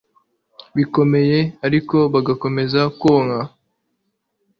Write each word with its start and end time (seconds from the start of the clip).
bikomeye, 0.75 1.39
ariko 1.67 1.97
bagakomeza 2.13 2.81
konka 3.01 3.41